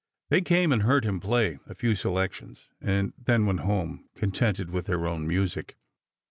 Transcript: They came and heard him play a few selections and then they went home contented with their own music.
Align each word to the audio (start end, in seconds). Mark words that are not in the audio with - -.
They 0.31 0.41
came 0.41 0.71
and 0.71 0.81
heard 0.81 1.05
him 1.05 1.19
play 1.19 1.59
a 1.67 1.75
few 1.75 1.93
selections 1.93 2.69
and 2.81 3.13
then 3.23 3.43
they 3.43 3.45
went 3.47 3.59
home 3.59 4.09
contented 4.15 4.71
with 4.71 4.87
their 4.87 5.05
own 5.05 5.27
music. 5.27 5.77